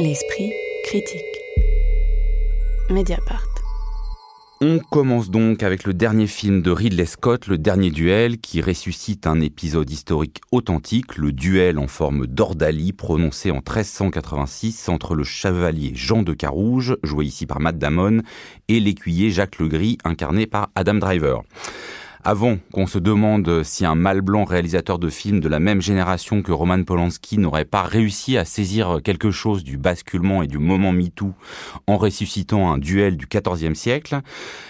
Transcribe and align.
L'esprit 0.00 0.52
critique. 0.84 1.24
Mediapart. 2.88 3.48
On 4.60 4.78
commence 4.78 5.28
donc 5.28 5.64
avec 5.64 5.82
le 5.82 5.92
dernier 5.92 6.28
film 6.28 6.62
de 6.62 6.70
Ridley 6.70 7.04
Scott, 7.04 7.48
Le 7.48 7.58
Dernier 7.58 7.90
Duel, 7.90 8.38
qui 8.38 8.62
ressuscite 8.62 9.26
un 9.26 9.40
épisode 9.40 9.90
historique 9.90 10.40
authentique, 10.52 11.16
le 11.16 11.32
duel 11.32 11.80
en 11.80 11.88
forme 11.88 12.28
d'ordalie 12.28 12.92
prononcé 12.92 13.50
en 13.50 13.56
1386 13.56 14.88
entre 14.88 15.16
le 15.16 15.24
chevalier 15.24 15.90
Jean 15.96 16.22
de 16.22 16.32
Carouge, 16.32 16.96
joué 17.02 17.24
ici 17.24 17.46
par 17.46 17.58
Matt 17.58 17.78
Damon, 17.78 18.22
et 18.68 18.78
l'écuyer 18.78 19.32
Jacques 19.32 19.58
Legris, 19.58 19.98
incarné 20.04 20.46
par 20.46 20.70
Adam 20.76 20.94
Driver. 20.94 21.42
Avant 22.24 22.58
qu'on 22.72 22.86
se 22.86 22.98
demande 22.98 23.62
si 23.62 23.86
un 23.86 23.94
mâle 23.94 24.20
blanc 24.20 24.44
réalisateur 24.44 24.98
de 24.98 25.08
films 25.08 25.40
de 25.40 25.48
la 25.48 25.60
même 25.60 25.80
génération 25.80 26.42
que 26.42 26.50
Roman 26.52 26.82
Polanski 26.82 27.38
n'aurait 27.38 27.64
pas 27.64 27.82
réussi 27.82 28.36
à 28.36 28.44
saisir 28.44 29.00
quelque 29.04 29.30
chose 29.30 29.62
du 29.62 29.76
basculement 29.76 30.42
et 30.42 30.48
du 30.48 30.58
moment 30.58 30.92
MeToo 30.92 31.32
en 31.86 31.96
ressuscitant 31.96 32.72
un 32.72 32.78
duel 32.78 33.16
du 33.16 33.26
XIVe 33.26 33.74
siècle, 33.74 34.20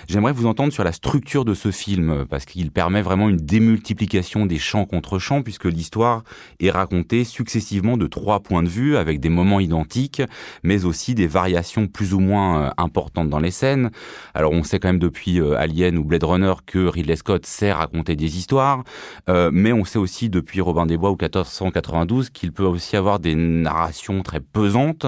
j'aimerais 0.08 0.32
vous 0.32 0.46
entendre 0.46 0.72
sur 0.72 0.84
la 0.84 0.92
structure 0.92 1.44
de 1.44 1.54
ce 1.54 1.70
film, 1.70 2.26
parce 2.28 2.44
qu'il 2.44 2.70
permet 2.70 3.02
vraiment 3.02 3.28
une 3.28 3.36
démultiplication 3.36 4.46
des 4.46 4.58
champs 4.58 4.84
contre 4.84 5.18
champs, 5.18 5.42
puisque 5.42 5.64
l'histoire 5.64 6.24
est 6.60 6.70
racontée 6.70 7.24
successivement 7.24 7.96
de 7.96 8.06
trois 8.06 8.40
points 8.40 8.62
de 8.62 8.68
vue, 8.68 8.96
avec 8.96 9.20
des 9.20 9.28
moments 9.28 9.60
identiques, 9.60 10.22
mais 10.62 10.84
aussi 10.84 11.14
des 11.14 11.26
variations 11.26 11.86
plus 11.86 12.14
ou 12.14 12.20
moins 12.20 12.62
euh, 12.62 12.70
importantes 12.76 13.30
dans 13.30 13.38
les 13.38 13.50
scènes. 13.50 13.90
Alors 14.34 14.52
on 14.52 14.62
sait 14.62 14.78
quand 14.78 14.88
même 14.88 14.98
depuis 14.98 15.40
euh, 15.40 15.58
Alien 15.58 15.98
ou 15.98 16.04
Blade 16.04 16.24
Runner 16.24 16.54
que 16.66 16.86
Ridley 16.86 17.16
Scott 17.16 17.37
sait 17.46 17.72
raconter 17.72 18.16
des 18.16 18.38
histoires, 18.38 18.84
euh, 19.28 19.50
mais 19.52 19.72
on 19.72 19.84
sait 19.84 19.98
aussi 19.98 20.30
depuis 20.30 20.60
Robin 20.60 20.86
des 20.86 20.96
Bois 20.96 21.10
ou 21.10 21.16
1492 21.20 22.30
qu'il 22.30 22.52
peut 22.52 22.64
aussi 22.64 22.96
avoir 22.96 23.18
des 23.18 23.34
narrations 23.34 24.22
très 24.22 24.40
pesantes. 24.40 25.06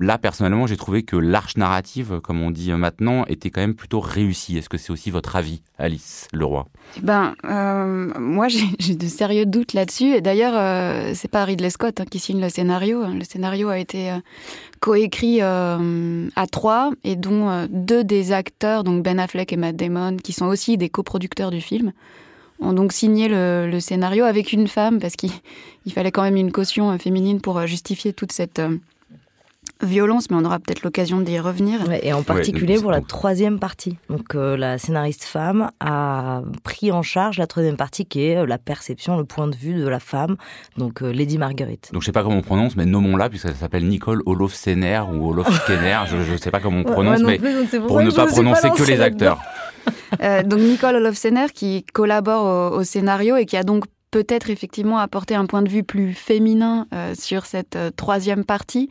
Là, 0.00 0.18
personnellement, 0.18 0.66
j'ai 0.66 0.76
trouvé 0.76 1.02
que 1.02 1.16
l'arche 1.16 1.56
narrative, 1.56 2.20
comme 2.22 2.40
on 2.42 2.50
dit 2.50 2.72
maintenant, 2.72 3.24
était 3.26 3.50
quand 3.50 3.60
même 3.60 3.74
plutôt 3.74 4.00
réussie. 4.00 4.58
Est-ce 4.58 4.68
que 4.68 4.78
c'est 4.78 4.92
aussi 4.92 5.10
votre 5.10 5.36
avis, 5.36 5.62
Alice 5.78 6.28
Leroy? 6.32 6.66
Ben, 7.02 7.34
euh, 7.44 8.12
moi, 8.18 8.48
j'ai 8.48 8.94
de 8.94 9.06
sérieux 9.06 9.46
doutes 9.46 9.72
là-dessus. 9.72 10.14
Et 10.14 10.20
d'ailleurs, 10.20 10.54
euh, 10.56 11.12
c'est 11.14 11.30
pas 11.30 11.44
Ridley 11.44 11.70
Scott 11.70 12.00
hein, 12.00 12.04
qui 12.10 12.18
signe 12.18 12.40
le 12.40 12.48
scénario. 12.48 13.04
Le 13.06 13.24
scénario 13.24 13.68
a 13.68 13.78
été 13.78 14.12
coécrit 14.86 15.38
euh, 15.42 16.28
à 16.36 16.46
trois 16.46 16.92
et 17.02 17.16
dont 17.16 17.50
euh, 17.50 17.66
deux 17.68 18.04
des 18.04 18.30
acteurs, 18.30 18.84
donc 18.84 19.02
Ben 19.02 19.18
Affleck 19.18 19.52
et 19.52 19.56
Matt 19.56 19.74
Damon, 19.74 20.16
qui 20.16 20.32
sont 20.32 20.46
aussi 20.46 20.78
des 20.78 20.88
coproducteurs 20.88 21.50
du 21.50 21.60
film, 21.60 21.92
ont 22.60 22.72
donc 22.72 22.92
signé 22.92 23.26
le, 23.28 23.80
scénario 23.80 24.22
avec 24.24 24.52
une 24.52 24.68
femme 24.68 25.00
parce 25.00 25.16
qu'il 25.16 25.32
fallait 25.92 26.12
quand 26.12 26.22
même 26.22 26.36
une 26.36 26.52
caution 26.52 26.92
euh, 26.92 26.98
féminine 26.98 27.40
pour 27.40 27.66
justifier 27.66 28.12
toute 28.12 28.30
cette 28.30 28.62
violence, 29.82 30.30
mais 30.30 30.36
on 30.36 30.44
aura 30.44 30.58
peut-être 30.58 30.82
l'occasion 30.82 31.20
d'y 31.20 31.38
revenir. 31.38 31.80
et 32.02 32.12
en 32.12 32.22
particulier 32.22 32.78
pour 32.78 32.90
la 32.90 33.00
troisième 33.00 33.58
partie. 33.58 33.98
Donc 34.08 34.34
euh, 34.34 34.56
la 34.56 34.78
scénariste 34.78 35.24
femme 35.24 35.70
a 35.80 36.42
pris 36.62 36.92
en 36.92 37.02
charge 37.02 37.38
la 37.38 37.46
troisième 37.46 37.76
partie 37.76 38.06
qui 38.06 38.24
est 38.24 38.38
euh, 38.38 38.46
la 38.46 38.58
perception, 38.58 39.16
le 39.16 39.24
point 39.24 39.48
de 39.48 39.56
vue 39.56 39.74
de 39.74 39.88
la 39.88 40.00
femme, 40.00 40.36
donc 40.76 41.02
euh, 41.02 41.12
Lady 41.12 41.38
Marguerite. 41.38 41.90
Donc 41.92 42.02
je 42.02 42.06
sais 42.06 42.12
pas 42.12 42.22
comment 42.22 42.36
on 42.36 42.42
prononce, 42.42 42.76
mais 42.76 42.86
nommons-la 42.86 43.28
puisqu'elle 43.28 43.54
s'appelle 43.54 43.86
Nicole 43.86 44.22
Olofsener 44.26 45.02
ou 45.12 45.30
Olofskener, 45.30 46.00
je 46.06 46.32
ne 46.32 46.36
sais 46.36 46.50
pas 46.50 46.60
comment 46.60 46.80
on 46.80 46.84
prononce, 46.84 47.20
mais 47.20 47.38
pour, 47.86 48.00
ne 48.00 48.10
pas 48.10 48.26
prononcer 48.26 48.70
que 48.70 48.82
les 48.84 49.00
acteurs. 49.00 49.40
donc 50.20 50.60
Nicole 50.60 50.96
Olofsener 50.96 51.46
qui 51.52 51.84
collabore 51.84 52.72
au, 52.72 52.82
scénario 52.82 53.36
et 53.36 53.46
qui 53.46 53.56
a 53.56 53.62
donc 53.62 53.84
peut-être 54.16 54.48
effectivement 54.48 54.96
apporté 54.96 55.34
un 55.34 55.44
point 55.44 55.60
de 55.60 55.68
vue 55.68 55.82
plus 55.82 56.14
féminin 56.14 56.86
sur 57.14 57.44
cette 57.44 57.76
troisième 57.96 58.46
partie 58.46 58.88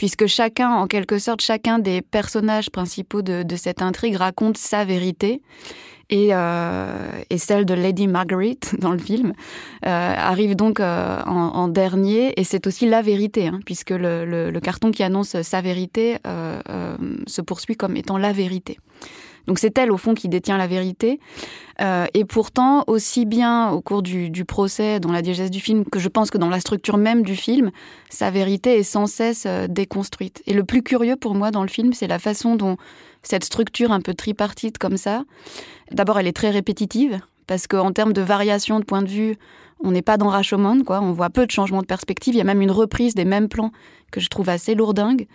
puisque 0.00 0.26
chacun, 0.28 0.70
en 0.70 0.86
quelque 0.86 1.18
sorte, 1.18 1.42
chacun 1.42 1.78
des 1.78 2.00
personnages 2.00 2.70
principaux 2.70 3.20
de, 3.20 3.44
cette 3.56 3.82
intrigue 3.82 4.16
raconte 4.16 4.56
sa 4.56 4.86
vérité. 4.86 5.42
Et, 6.08 6.28
euh, 6.32 7.10
celle 7.36 7.66
de 7.66 7.74
Lady 7.74 8.06
Margaret 8.08 8.56
dans 8.78 8.92
le 8.92 8.98
film 8.98 9.34
euh, 9.84 10.14
arrive 10.16 10.56
donc 10.56 10.80
euh, 10.80 11.20
en, 11.26 11.68
dernier 11.68 12.32
et 12.40 12.44
c'est 12.44 12.66
aussi 12.66 12.88
la 12.88 13.02
vérité 13.02 13.48
hein, 13.48 13.60
puisque 13.66 13.90
le, 13.90 14.58
carton 14.60 14.90
qui 14.90 15.02
annonce 15.02 15.42
sa 15.42 15.60
vérité 15.60 16.16
se 17.26 17.42
poursuit 17.42 17.76
comme 17.76 17.94
étant 17.96 18.16
la 18.16 18.32
vérité. 18.32 18.78
Donc 19.50 19.58
c'est 19.58 19.76
elle, 19.78 19.90
au 19.90 19.96
fond, 19.96 20.14
qui 20.14 20.28
détient 20.28 20.56
la 20.58 20.68
vérité. 20.68 21.18
Euh, 21.80 22.06
et 22.14 22.24
pourtant, 22.24 22.84
aussi 22.86 23.26
bien 23.26 23.70
au 23.70 23.80
cours 23.80 24.00
du, 24.00 24.44
procès, 24.44 25.00
dans 25.00 25.10
la 25.10 25.22
diégèse 25.22 25.50
du 25.50 25.58
film, 25.58 25.84
que 25.84 25.98
je 25.98 26.06
pense 26.06 26.30
que 26.30 26.38
dans 26.38 26.48
la 26.48 26.60
structure 26.60 26.96
même 26.96 27.24
du 27.24 27.34
film, 27.34 27.72
sa 28.10 28.30
vérité 28.30 28.78
est 28.78 28.84
sans 28.84 29.08
cesse 29.08 29.46
euh, 29.48 29.66
déconstruite. 29.66 30.40
Et 30.46 30.52
le 30.52 30.62
plus 30.62 30.84
curieux 30.84 31.16
pour 31.16 31.34
moi 31.34 31.50
dans 31.50 31.62
le 31.62 31.68
film, 31.68 31.92
c'est 31.92 32.06
la 32.06 32.20
façon 32.20 32.54
dont 32.54 32.76
cette 33.24 33.42
structure 33.42 33.90
un 33.90 34.00
peu 34.00 34.14
tripartite 34.14 34.78
comme 34.78 34.96
ça, 34.96 35.24
d'abord 35.90 36.20
elle 36.20 36.28
est 36.28 36.32
très 36.32 36.50
répétitive, 36.50 37.18
parce 37.50 37.66
qu'en 37.66 37.90
termes 37.90 38.12
de 38.12 38.22
variation 38.22 38.78
de 38.78 38.84
point 38.84 39.02
de 39.02 39.08
vue, 39.08 39.34
on 39.80 39.90
n'est 39.90 40.02
pas 40.02 40.16
dans 40.16 40.28
Rashomon, 40.28 40.84
quoi. 40.84 41.00
On 41.00 41.10
voit 41.10 41.30
peu 41.30 41.46
de 41.46 41.50
changements 41.50 41.80
de 41.80 41.86
perspective. 41.86 42.32
Il 42.32 42.38
y 42.38 42.40
a 42.40 42.44
même 42.44 42.62
une 42.62 42.70
reprise 42.70 43.16
des 43.16 43.24
mêmes 43.24 43.48
plans 43.48 43.72
que 44.12 44.20
je 44.20 44.28
trouve 44.28 44.48
assez 44.48 44.76
lourdingue. 44.76 45.26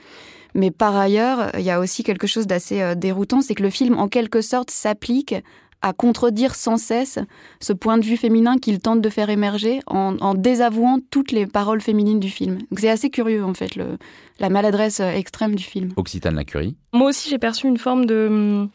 Mais 0.53 0.71
par 0.71 0.95
ailleurs, 0.95 1.51
il 1.57 1.65
y 1.65 1.71
a 1.71 1.81
aussi 1.81 2.05
quelque 2.05 2.25
chose 2.25 2.47
d'assez 2.47 2.81
euh, 2.81 2.95
déroutant, 2.95 3.41
c'est 3.41 3.53
que 3.53 3.63
le 3.63 3.69
film, 3.69 3.99
en 3.99 4.07
quelque 4.07 4.39
sorte, 4.39 4.71
s'applique 4.71 5.35
à 5.81 5.91
contredire 5.91 6.55
sans 6.55 6.77
cesse 6.77 7.19
ce 7.59 7.73
point 7.73 7.97
de 7.97 8.05
vue 8.05 8.15
féminin 8.15 8.59
qu'il 8.59 8.79
tente 8.79 9.01
de 9.01 9.09
faire 9.09 9.29
émerger 9.29 9.81
en, 9.85 10.35
désavouant 10.35 10.99
toutes 11.11 11.33
les 11.33 11.45
paroles 11.45 11.81
féminines 11.81 12.21
du 12.21 12.29
film. 12.29 12.59
c'est 12.77 12.89
assez 12.89 13.09
curieux 13.09 13.43
en 13.43 13.53
fait 13.53 13.77
la 14.39 14.49
maladresse 14.49 15.01
euh, 15.01 15.11
extrême 15.11 15.53
du 15.53 15.63
film. 15.63 15.89
Occitane 15.97 16.35
Lacurie. 16.35 16.77
Moi 16.93 17.09
aussi 17.09 17.29
j'ai 17.29 17.37
perçu 17.37 17.67
une 17.67 17.77
forme 17.77 18.05
de 18.05 18.27
hum, 18.29 18.69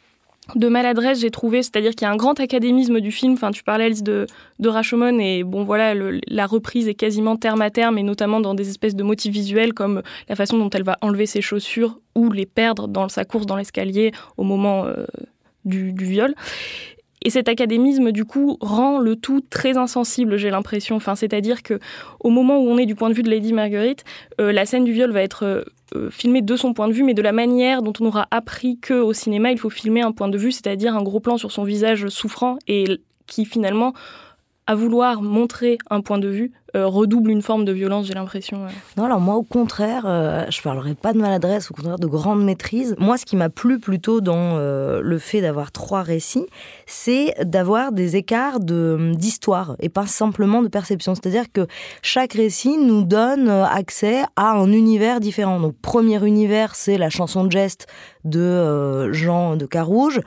de 0.55 0.69
maladresse, 0.69 1.21
j'ai 1.21 1.31
trouvé, 1.31 1.62
c'est-à-dire 1.62 1.93
qu'il 1.93 2.03
y 2.03 2.09
a 2.09 2.12
un 2.12 2.17
grand 2.17 2.41
académisme 2.41 3.01
du 3.01 3.12
film. 3.12 3.34
Enfin, 3.34 3.51
tu 3.51 3.62
parlais 3.62 3.84
Alice 3.84 4.03
de, 4.03 4.27
de 4.59 5.21
et 5.21 5.45
bon 5.45 5.65
voilà, 5.65 5.95
la 5.95 6.47
reprise 6.47 6.89
est 6.89 6.95
quasiment 6.95 7.37
terme 7.37 7.62
à 7.62 7.71
terme 7.71 7.99
et 7.99 8.03
notamment 8.03 8.41
dans 8.41 8.55
des 8.55 8.69
espèces 8.69 8.97
de 8.97 9.03
motifs 9.03 9.33
visuels 9.33 9.75
comme 9.75 10.03
la 10.29 10.37
façon 10.37 10.59
dont 10.59 10.71
elle 10.71 10.83
va 10.83 10.99
enlever 11.03 11.27
ses 11.27 11.41
chaussures 11.41 12.00
ou 12.15 12.33
les 12.33 12.47
perdre 12.47 12.89
dans 12.89 13.09
sa 13.09 13.25
course 13.25 13.47
dans 13.47 13.56
l'escalier 13.56 14.12
au 14.37 14.43
moment 14.43 14.87
euh, 14.87 15.05
du, 15.65 15.93
viol. 15.93 16.34
Et 17.22 17.31
cet 17.31 17.48
académisme, 17.48 18.12
du 18.12 18.25
coup, 18.25 18.56
rend 18.60 18.98
le 18.98 19.14
tout 19.14 19.42
très 19.50 19.76
insensible, 19.76 20.36
j'ai 20.38 20.50
l'impression. 20.50 20.97
Enfin, 20.97 21.14
c'est-à-dire 21.14 21.62
que 21.62 21.78
au 22.20 22.31
moment 22.31 22.58
où 22.58 22.69
on 22.69 22.78
est 22.78 22.86
du 22.86 22.94
point 22.94 23.10
de 23.10 23.14
vue 23.14 23.22
de 23.22 23.31
Lady 23.31 23.53
Marguerite, 23.53 24.04
euh, 24.41 24.53
la 24.53 24.64
scène 24.64 24.84
du 24.84 24.92
viol 24.92 25.10
va 25.10 25.22
être 25.22 25.44
euh, 25.44 25.62
euh, 25.94 26.10
filmée 26.10 26.41
de 26.41 26.56
son 26.56 26.72
point 26.72 26.88
de 26.88 26.92
vue, 26.92 27.03
mais 27.03 27.14
de 27.14 27.22
la 27.22 27.32
manière 27.32 27.82
dont 27.82 27.92
on 28.00 28.06
aura 28.06 28.26
appris 28.31 28.78
que 28.78 28.94
au 28.94 29.12
cinéma, 29.12 29.53
il 29.53 29.58
faut 29.58 29.70
filmer 29.70 30.00
un 30.00 30.12
point 30.12 30.28
de 30.28 30.38
vue, 30.38 30.53
c'est-à-dire 30.53 30.97
un 30.97 31.03
gros 31.03 31.20
plan 31.20 31.36
sur 31.36 31.53
son 31.53 31.64
visage 31.64 32.08
souffrant 32.08 32.58
et 32.66 33.00
qui 33.26 33.44
finalement 33.44 33.92
à 34.66 34.75
vouloir 34.76 35.20
montrer 35.20 35.78
un 35.91 36.00
point 36.00 36.19
de 36.19 36.28
vue, 36.28 36.52
euh, 36.76 36.86
redouble 36.86 37.31
une 37.31 37.42
forme 37.42 37.64
de 37.64 37.72
violence, 37.72 38.06
j'ai 38.06 38.14
l'impression. 38.14 38.66
Non, 38.97 39.04
alors 39.04 39.20
moi, 39.20 39.34
au 39.34 39.42
contraire, 39.42 40.04
euh, 40.06 40.44
je 40.50 40.62
parlerai 40.62 40.94
pas 40.94 41.12
de 41.12 41.19
maladresse, 41.19 41.70
au 41.70 41.75
contraire 41.75 41.98
de 41.98 42.06
grande 42.06 42.44
maîtrise. 42.44 42.94
Moi, 42.98 43.19
ce 43.19 43.25
qui 43.25 43.36
m'a 43.36 43.48
plu 43.48 43.78
plutôt 43.78 44.20
dans 44.20 44.56
euh, 44.56 45.00
le 45.03 45.19
fait 45.19 45.41
d'avoir 45.41 45.72
trois 45.72 46.03
récits, 46.03 46.47
c'est 46.86 47.34
d'avoir 47.44 47.92
des 47.92 48.16
écarts 48.16 48.60
d'histoire 48.60 49.76
et 49.81 49.88
pas 49.88 50.06
simplement 50.06 50.62
de 50.62 50.69
perception. 50.69 51.14
C'est-à-dire 51.14 51.50
que 51.53 51.66
chaque 52.03 52.34
récit 52.34 52.78
nous 52.78 53.02
donne 53.02 53.48
accès 53.48 54.22
à 54.37 54.52
un 54.52 54.70
univers 54.72 55.20
différent. 55.20 55.60
Donc, 55.60 55.75
premier 55.82 56.25
univers, 56.25 56.75
c'est 56.75 56.98
la 56.98 57.10
chanson 57.10 57.44
de 57.44 57.50
geste 57.50 57.87
de 58.25 59.12
Jean 59.12 59.56
de 59.56 59.66
Carouge. 59.66 60.20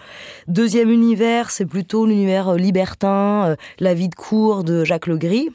Deuxième 0.47 0.89
univers, 0.89 1.51
c'est 1.51 1.65
plutôt 1.65 2.05
l'univers 2.05 2.53
libertin, 2.55 3.55
la 3.79 3.93
vie 3.93 4.09
de 4.09 4.15
cour 4.15 4.63
de 4.63 4.83
Jacques 4.83 5.07
Legris. 5.07 5.49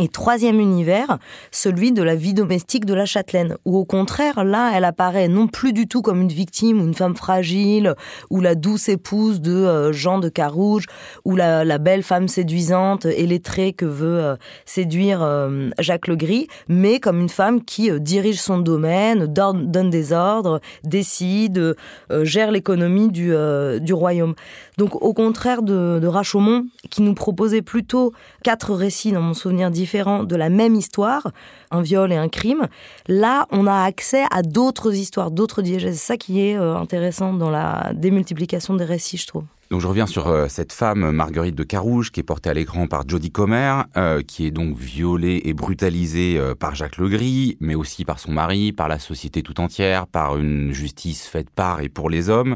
Et 0.00 0.08
troisième 0.08 0.58
univers, 0.58 1.18
celui 1.50 1.92
de 1.92 2.02
la 2.02 2.14
vie 2.14 2.32
domestique 2.32 2.86
de 2.86 2.94
la 2.94 3.04
châtelaine, 3.04 3.56
où 3.66 3.76
au 3.76 3.84
contraire, 3.84 4.42
là, 4.42 4.72
elle 4.74 4.84
apparaît 4.84 5.28
non 5.28 5.48
plus 5.48 5.74
du 5.74 5.86
tout 5.86 6.00
comme 6.00 6.22
une 6.22 6.32
victime 6.32 6.80
ou 6.80 6.86
une 6.86 6.94
femme 6.94 7.14
fragile, 7.14 7.94
ou 8.30 8.40
la 8.40 8.54
douce 8.54 8.88
épouse 8.88 9.42
de 9.42 9.52
euh, 9.52 9.92
Jean 9.92 10.18
de 10.18 10.30
Carouge, 10.30 10.86
ou 11.26 11.36
la, 11.36 11.76
belle 11.76 12.02
femme 12.02 12.28
séduisante 12.28 13.04
et 13.04 13.26
lettrée 13.26 13.74
que 13.74 13.84
veut 13.84 14.20
euh, 14.20 14.36
séduire 14.64 15.22
euh, 15.22 15.68
Jacques 15.78 16.08
Legris, 16.08 16.46
mais 16.68 16.98
comme 16.98 17.20
une 17.20 17.28
femme 17.28 17.62
qui 17.62 17.90
dirige 18.00 18.40
son 18.40 18.60
domaine, 18.60 19.26
donne 19.26 19.90
des 19.90 20.12
ordres, 20.14 20.60
décide, 20.84 21.76
gère 22.22 22.50
l'économie 22.50 23.10
du, 23.10 23.34
du 23.80 23.92
royaume. 23.92 24.34
Donc 24.78 25.02
au 25.02 25.12
contraire 25.12 25.62
de, 25.62 25.98
de 26.00 26.06
Rashomon, 26.06 26.66
qui 26.90 27.02
nous 27.02 27.14
proposait 27.14 27.62
plutôt 27.62 28.12
quatre 28.42 28.72
récits, 28.74 29.12
dans 29.12 29.20
mon 29.20 29.34
souvenir, 29.34 29.70
différents 29.82 30.22
de 30.22 30.36
la 30.36 30.48
même 30.48 30.74
histoire, 30.76 31.32
un 31.72 31.82
viol 31.82 32.12
et 32.12 32.16
un 32.16 32.28
crime, 32.28 32.68
là 33.08 33.46
on 33.50 33.66
a 33.66 33.82
accès 33.82 34.24
à 34.30 34.42
d'autres 34.42 34.94
histoires, 34.94 35.30
d'autres 35.32 35.60
diégèses. 35.62 35.98
C'est 35.98 36.12
ça 36.12 36.16
qui 36.16 36.40
est 36.40 36.56
euh, 36.56 36.76
intéressant 36.76 37.32
dans 37.32 37.50
la 37.50 37.92
démultiplication 37.94 38.74
des 38.74 38.84
récits, 38.84 39.16
je 39.16 39.26
trouve. 39.26 39.44
Donc 39.70 39.80
je 39.80 39.88
reviens 39.88 40.06
sur 40.06 40.28
euh, 40.28 40.46
cette 40.48 40.72
femme, 40.72 41.10
Marguerite 41.10 41.56
de 41.56 41.64
Carouge, 41.64 42.12
qui 42.12 42.20
est 42.20 42.28
portée 42.32 42.50
à 42.50 42.54
l'écran 42.54 42.86
par 42.86 43.08
Jodie 43.08 43.32
Comer, 43.32 43.82
euh, 43.96 44.22
qui 44.22 44.46
est 44.46 44.50
donc 44.52 44.76
violée 44.76 45.40
et 45.44 45.54
brutalisée 45.54 46.40
par 46.60 46.74
Jacques 46.76 46.98
Legris, 46.98 47.56
mais 47.60 47.74
aussi 47.74 48.04
par 48.04 48.20
son 48.20 48.32
mari, 48.32 48.72
par 48.72 48.86
la 48.86 49.00
société 49.00 49.42
tout 49.42 49.60
entière, 49.60 50.06
par 50.06 50.36
une 50.36 50.72
justice 50.72 51.26
faite 51.26 51.50
par 51.50 51.80
et 51.80 51.88
pour 51.88 52.08
les 52.08 52.28
hommes. 52.28 52.54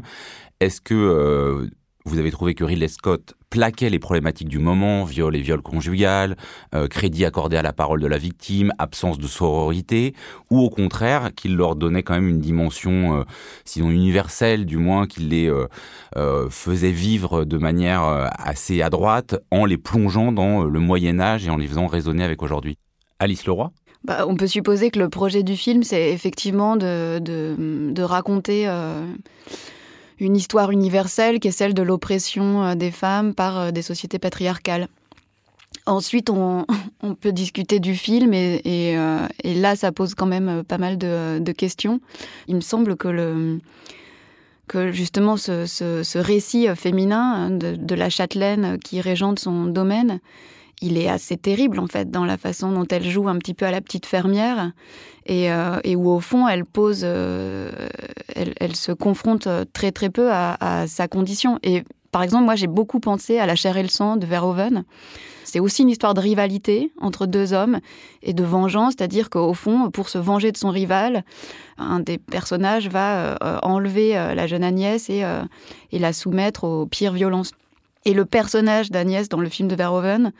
Est-ce 0.61 0.79
que 0.79 1.69
vous 2.07 2.19
avez 2.19 2.31
trouvé 2.31 2.55
que 2.55 2.63
Ridley 2.63 2.87
Scott 2.87 3.33
plaquait 3.49 3.89
les 3.89 3.99
problématiques 3.99 4.47
du 4.47 4.59
moment, 4.59 5.03
viol 5.03 5.35
et 5.35 5.41
viol 5.41 5.61
conjugal, 5.61 6.37
euh, 6.73 6.87
crédit 6.87 7.25
accordé 7.25 7.57
à 7.57 7.61
la 7.61 7.73
parole 7.73 7.99
de 7.99 8.07
la 8.07 8.17
victime, 8.17 8.71
absence 8.77 9.17
de 9.17 9.27
sororité, 9.27 10.13
ou 10.49 10.59
au 10.59 10.69
contraire 10.69 11.31
qu'il 11.35 11.55
leur 11.55 11.75
donnait 11.75 12.03
quand 12.03 12.13
même 12.13 12.29
une 12.29 12.39
dimension, 12.39 13.19
euh, 13.19 13.23
sinon 13.65 13.91
universelle, 13.91 14.65
du 14.65 14.77
moins 14.77 15.05
qu'il 15.05 15.29
les 15.29 15.49
euh, 15.49 16.49
faisait 16.49 16.91
vivre 16.91 17.43
de 17.43 17.57
manière 17.57 18.29
assez 18.37 18.81
adroite 18.81 19.35
en 19.51 19.65
les 19.65 19.77
plongeant 19.77 20.31
dans 20.31 20.63
le 20.63 20.79
Moyen 20.79 21.19
Âge 21.19 21.45
et 21.45 21.49
en 21.49 21.57
les 21.57 21.67
faisant 21.67 21.87
résonner 21.87 22.23
avec 22.23 22.41
aujourd'hui. 22.41 22.77
Alice 23.19 23.45
Leroy? 23.45 23.71
Bah, 24.05 24.25
on 24.27 24.35
peut 24.35 24.47
supposer 24.47 24.91
que 24.91 24.99
le 24.99 25.09
projet 25.09 25.43
du 25.43 25.57
film, 25.57 25.83
c'est 25.83 26.13
effectivement 26.13 26.77
de 26.77 28.01
raconter 28.01 28.67
une 30.19 30.35
histoire 30.35 30.71
universelle 30.71 31.39
qui 31.39 31.49
est 31.49 31.51
celle 31.51 31.73
de 31.73 31.83
l'oppression 31.83 32.63
euh, 32.63 32.75
des 32.75 32.91
femmes 32.91 33.33
par 33.33 33.57
euh, 33.57 33.71
des 33.71 33.81
sociétés 33.81 34.19
patriarcales. 34.19 34.87
Ensuite, 35.85 36.29
on, 36.29 36.65
peut 37.21 37.31
discuter 37.31 37.79
du 37.79 37.95
film 37.95 38.33
et, 38.33 38.61
euh, 38.97 39.27
là, 39.43 39.75
ça 39.75 39.91
pose 39.91 40.15
quand 40.15 40.25
même 40.25 40.63
pas 40.63 40.77
mal 40.77 40.97
de, 40.97 41.51
questions. 41.51 42.01
Il 42.47 42.55
me 42.55 42.61
semble 42.61 42.97
que 42.97 43.59
justement 44.91 45.37
ce 45.37 46.17
récit 46.17 46.67
féminin 46.75 47.33
hein, 47.33 47.49
de, 47.51 47.75
de, 47.75 47.95
la 47.95 48.09
châtelaine 48.09 48.77
qui 48.79 48.99
régente 48.99 49.39
son 49.39 49.65
domaine, 49.65 50.19
il 50.81 50.97
est 50.97 51.09
assez 51.09 51.37
terrible 51.37 51.79
en 51.79 51.87
fait 51.87 52.11
dans 52.11 52.25
la 52.25 52.37
façon 52.37 52.71
dont 52.71 52.85
elle 52.89 53.03
joue 53.03 53.27
un 53.27 53.37
petit 53.37 53.53
peu 53.53 53.65
à 53.65 53.71
la 53.71 53.81
petite 53.81 54.05
fermière 54.05 54.71
et, 55.25 55.51
euh, 55.51 55.79
où 55.95 56.09
au 56.09 56.19
fond 56.19 56.47
elle 56.47 56.65
pose, 56.65 57.01
euh, 57.03 57.71
elle, 58.35 58.75
se 58.75 58.91
confronte 58.91 59.47
très 59.73 59.91
très 59.91 60.09
peu 60.09 60.29
à, 60.31 60.85
sa 60.87 61.07
condition. 61.07 61.59
Et 61.63 61.83
par 62.11 62.23
exemple, 62.23 62.45
moi 62.45 62.55
j'ai 62.55 62.67
beaucoup 62.67 62.99
pensé 62.99 63.39
à 63.39 63.45
La 63.45 63.55
chair 63.55 63.77
et 63.77 63.83
le 63.83 63.89
sang 63.89 64.17
de 64.17 64.25
Verhoeven. 64.25 64.83
C'est 65.43 65.61
aussi 65.61 65.83
une 65.83 65.89
histoire 65.89 66.13
de 66.13 66.19
rivalité 66.19 66.91
entre 66.99 67.25
deux 67.25 67.53
hommes 67.53 67.79
et 68.21 68.33
de 68.33 68.43
vengeance, 68.43 68.95
c'est-à-dire 68.97 69.29
qu'au 69.29 69.53
fond, 69.53 69.89
pour 69.91 70.09
se 70.09 70.17
venger 70.17 70.51
de 70.51 70.57
son 70.57 70.71
rival, 70.71 71.23
un 71.77 72.01
des 72.01 72.17
personnages 72.17 72.89
va 72.89 73.37
euh, 73.41 73.59
enlever 73.63 74.13
la 74.13 74.45
jeune 74.45 74.63
Agnès 74.63 75.09
et 75.09 75.23
la 75.93 76.13
soumettre 76.13 76.65
aux 76.65 76.85
pires 76.85 77.13
violences. 77.13 77.51
Et 78.05 78.13
le 78.13 78.25
personnage 78.25 78.91
d'Agnès 78.91 79.29
dans 79.29 79.39
le 79.39 79.49
film 79.49 79.67
de 79.67 79.75
Verhoeven 79.75 80.31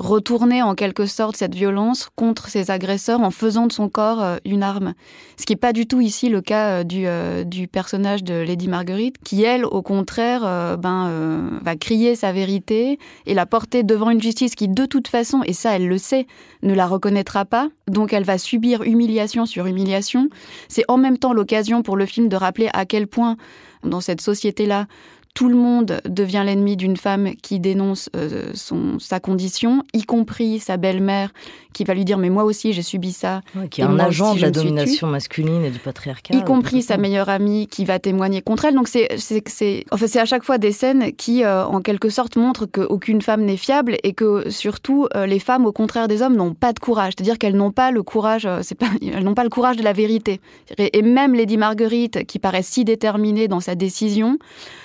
retournait 0.00 0.62
en 0.62 0.74
quelque 0.74 1.04
sorte 1.04 1.36
cette 1.36 1.54
violence 1.54 2.08
contre 2.16 2.48
ses 2.48 2.70
agresseurs 2.70 3.20
en 3.20 3.30
faisant 3.30 3.66
de 3.66 3.72
son 3.72 3.90
corps 3.90 4.22
euh, 4.22 4.36
une 4.46 4.62
arme. 4.62 4.94
Ce 5.36 5.44
qui 5.44 5.52
n'est 5.52 5.58
pas 5.58 5.74
du 5.74 5.86
tout 5.86 6.00
ici 6.00 6.30
le 6.30 6.40
cas 6.40 6.80
euh, 6.80 6.84
du, 6.84 7.06
euh, 7.06 7.44
du 7.44 7.68
personnage 7.68 8.24
de 8.24 8.32
Lady 8.32 8.66
Marguerite, 8.66 9.16
qui 9.22 9.42
elle, 9.42 9.66
au 9.66 9.82
contraire, 9.82 10.40
ben, 10.78 11.60
va 11.62 11.76
crier 11.76 12.14
sa 12.14 12.32
vérité 12.32 12.98
et 13.26 13.34
la 13.34 13.44
porter 13.44 13.82
devant 13.82 14.08
une 14.08 14.22
justice 14.22 14.54
qui, 14.54 14.68
de 14.68 14.86
toute 14.86 15.08
façon, 15.08 15.42
et 15.44 15.52
ça 15.52 15.76
elle 15.76 15.86
le 15.86 15.98
sait, 15.98 16.26
ne 16.62 16.72
la 16.72 16.86
reconnaîtra 16.86 17.44
pas. 17.44 17.68
Donc 17.86 18.14
elle 18.14 18.24
va 18.24 18.38
subir 18.38 18.82
humiliation 18.82 19.44
sur 19.44 19.66
humiliation. 19.66 20.30
C'est 20.68 20.84
en 20.88 20.96
même 20.96 21.18
temps 21.18 21.34
l'occasion 21.34 21.82
pour 21.82 21.96
le 21.96 22.06
film 22.06 22.28
de 22.28 22.36
rappeler 22.36 22.70
à 22.72 22.86
quel 22.86 23.06
point, 23.06 23.36
dans 23.84 24.00
cette 24.00 24.22
société-là, 24.22 24.86
tout 25.34 25.48
le 25.48 25.54
monde 25.54 26.00
devient 26.08 26.42
l'ennemi 26.44 26.76
d'une 26.76 26.96
femme 26.96 27.34
qui 27.40 27.60
dénonce 27.60 28.10
euh, 28.16 28.50
son, 28.54 28.98
sa 28.98 29.20
condition, 29.20 29.84
y 29.94 30.02
compris 30.02 30.58
sa 30.58 30.76
belle-mère 30.76 31.30
qui 31.72 31.84
va 31.84 31.94
lui 31.94 32.04
dire 32.04 32.18
mais 32.18 32.30
moi 32.30 32.42
aussi 32.42 32.72
j'ai 32.72 32.82
subi 32.82 33.12
ça. 33.12 33.42
qui 33.70 33.80
est 33.80 33.84
un 33.84 33.98
agent 34.00 34.34
de 34.34 34.40
la 34.40 34.50
domination 34.50 35.06
masculine 35.06 35.64
et 35.64 35.70
du 35.70 35.78
patriarcat. 35.78 36.34
Y 36.36 36.44
compris 36.44 36.82
sa 36.82 36.96
meilleure 36.96 37.28
amie 37.28 37.68
qui 37.68 37.84
va 37.84 38.00
témoigner 38.00 38.42
contre 38.42 38.64
elle. 38.64 38.74
Donc 38.74 38.88
c'est 38.88 39.08
c'est 39.18 39.84
enfin 39.92 40.08
c'est 40.08 40.18
à 40.18 40.24
chaque 40.24 40.42
fois 40.42 40.58
des 40.58 40.72
scènes 40.72 41.12
qui 41.12 41.44
euh, 41.44 41.64
en 41.64 41.80
quelque 41.80 42.08
sorte 42.08 42.36
montrent 42.36 42.66
qu'aucune 42.66 43.22
femme 43.22 43.42
n'est 43.42 43.56
fiable 43.56 43.98
et 44.02 44.14
que 44.14 44.50
surtout 44.50 45.06
euh, 45.14 45.26
les 45.26 45.38
femmes 45.38 45.64
au 45.64 45.72
contraire 45.72 46.08
des 46.08 46.22
hommes 46.22 46.36
n'ont 46.36 46.54
pas 46.54 46.72
de 46.72 46.80
courage. 46.80 47.12
C'est-à-dire 47.16 47.38
qu'elles 47.38 47.56
n'ont 47.56 47.70
pas 47.70 47.92
le 47.92 48.02
courage, 48.02 48.48
c'est 48.62 48.74
pas 48.74 48.86
elles 49.02 49.22
n'ont 49.22 49.34
pas 49.34 49.44
le 49.44 49.50
courage 49.50 49.76
de 49.76 49.84
la 49.84 49.92
vérité. 49.92 50.40
Et 50.76 51.02
même 51.02 51.34
Lady 51.34 51.56
Marguerite 51.56 52.26
qui 52.26 52.40
paraît 52.40 52.64
si 52.64 52.84
déterminée 52.84 53.46
dans 53.46 53.60
sa 53.60 53.76
décision, 53.76 54.38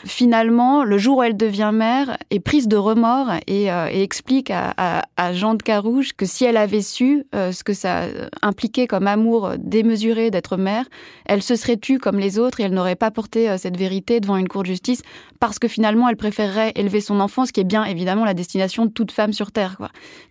finalement 0.05 0.34
finalement, 0.35 0.83
le 0.83 0.97
jour 0.97 1.19
où 1.19 1.23
elle 1.23 1.37
devient 1.37 1.71
mère, 1.73 2.17
est 2.29 2.41
prise 2.41 2.67
de 2.67 2.75
remords 2.75 3.31
et, 3.47 3.71
euh, 3.71 3.87
explique 3.87 4.51
à, 4.51 5.03
Jean 5.31 5.55
de 5.55 5.63
Carouge 5.63 6.11
que 6.11 6.25
si 6.25 6.43
elle 6.43 6.57
avait 6.57 6.81
su 6.81 7.23
euh, 7.33 7.53
ce 7.53 7.63
que 7.63 7.73
ça 7.73 8.03
impliquait 8.41 8.85
comme 8.85 9.07
amour 9.07 9.51
démesuré 9.57 10.31
d'être 10.31 10.57
mère, 10.57 10.85
elle 11.25 11.41
se 11.41 11.55
serait 11.55 11.77
tue 11.77 11.99
comme 11.99 12.19
les 12.19 12.37
autres 12.37 12.59
et 12.59 12.63
elle 12.63 12.73
n'aurait 12.73 12.97
pas 12.97 13.11
porté 13.11 13.49
euh, 13.49 13.57
cette 13.57 13.77
vérité 13.77 14.19
devant 14.19 14.35
une 14.35 14.49
cour 14.49 14.63
de 14.63 14.67
justice 14.67 15.03
parce 15.39 15.57
que 15.57 15.69
finalement 15.69 16.09
elle 16.09 16.17
préférerait 16.17 16.73
élever 16.75 16.99
son 16.99 17.21
enfant, 17.21 17.45
ce 17.45 17.53
qui 17.53 17.61
est 17.61 17.65
bien 17.65 17.85
évidemment 17.85 18.25
la 18.25 18.33
destination 18.33 18.85
de 18.85 18.91
toute 18.91 19.11
femme 19.11 19.31
sur 19.31 19.53
Terre. 19.53 19.77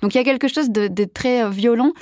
Donc 0.02 0.14
il 0.14 0.18
y 0.18 0.20
a 0.20 0.24
quelque 0.24 0.48
chose 0.48 0.68
de, 0.68 1.04
très 1.04 1.48
violent 1.48 1.92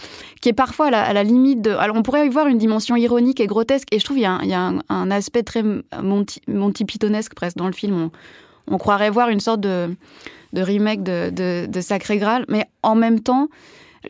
qui 0.40 0.48
est 0.48 0.54
parfois 0.54 0.88
à 0.88 1.12
la, 1.12 1.22
limite 1.22 1.62
de... 1.62 1.70
Alors 1.70 1.96
on 1.96 2.02
pourrait 2.02 2.26
y 2.26 2.28
voir 2.28 2.48
une 2.48 2.58
dimension 2.58 2.96
ironique 2.96 3.40
et 3.40 3.46
grotesque 3.46 3.88
et 3.92 4.00
je 4.00 4.04
trouve 4.04 4.16
qu'il 4.16 4.24
y 4.24 4.54
a, 4.54 4.72
un, 4.88 5.10
aspect 5.10 5.44
très 5.44 5.62
Monty, 6.02 6.40
Monty 6.48 6.84
Pythonesque 6.84 7.34
presque 7.34 7.56
dans 7.56 7.66
le 7.66 7.72
film 7.72 7.91
on, 8.66 8.78
croirait 8.78 9.10
voir 9.10 9.28
une 9.28 9.40
sorte 9.40 9.60
de, 9.60 9.94
remake 10.54 11.02
de, 11.02 11.80
Sacré 11.80 12.18
Graal, 12.18 12.44
mais 12.48 12.66
en 12.82 12.94
même 12.94 13.20
temps, 13.20 13.48